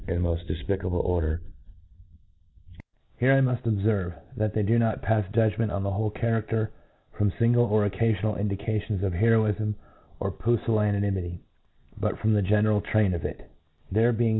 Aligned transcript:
and 0.07 0.19
moft 0.21 0.49
defpica 0.49 0.81
ble 0.89 0.95
order* 0.97 1.41
Here 3.17 3.33
I 3.37 3.39
muft 3.39 3.63
obferve, 3.67 4.15
that 4.35 4.55
they 4.55 4.63
da 4.63 4.77
not 4.79 5.03
pafs 5.03 5.31
judgment 5.33 5.71
on 5.71 5.83
the 5.83 5.91
whole 5.91 6.09
charader 6.11 6.69
from 7.17 7.29
finglc 7.31 7.69
or 7.69 7.87
occafional 7.87 8.39
indications 8.39 9.03
of 9.03 9.13
heroifm 9.13 9.75
or 10.19 10.31
pu 10.31 10.57
fillanimity, 10.65 11.37
but 11.99 12.17
from 12.19 12.33
the 12.33 12.41
general 12.41 12.81
train 12.81 13.13
of 13.13 13.23
it 13.23 13.37
j 13.37 13.45
there 13.91 14.11
being 14.11 14.29